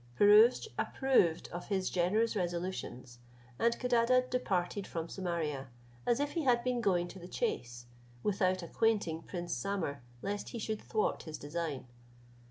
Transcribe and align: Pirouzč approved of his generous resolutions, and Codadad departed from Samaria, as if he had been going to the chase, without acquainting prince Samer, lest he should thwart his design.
Pirouzč 0.19 0.67
approved 0.79 1.47
of 1.49 1.67
his 1.67 1.91
generous 1.91 2.35
resolutions, 2.35 3.19
and 3.59 3.77
Codadad 3.77 4.31
departed 4.31 4.87
from 4.87 5.07
Samaria, 5.07 5.67
as 6.07 6.19
if 6.19 6.31
he 6.31 6.41
had 6.41 6.63
been 6.63 6.81
going 6.81 7.07
to 7.09 7.19
the 7.19 7.27
chase, 7.27 7.85
without 8.23 8.63
acquainting 8.63 9.21
prince 9.21 9.53
Samer, 9.53 10.01
lest 10.23 10.49
he 10.49 10.57
should 10.57 10.81
thwart 10.81 11.21
his 11.21 11.37
design. 11.37 11.85